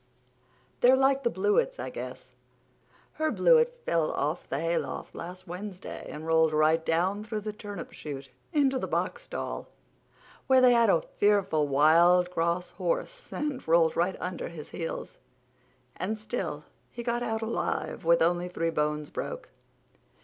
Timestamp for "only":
18.23-18.47